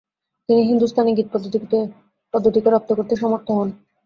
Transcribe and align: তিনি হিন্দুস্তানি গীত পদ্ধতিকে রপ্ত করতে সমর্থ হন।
তিনি 0.49 0.61
হিন্দুস্তানি 0.63 1.11
গীত 1.17 1.27
পদ্ধতিকে 2.33 2.69
রপ্ত 2.69 2.89
করতে 2.97 3.13
সমর্থ 3.15 3.47
হন। 3.57 3.69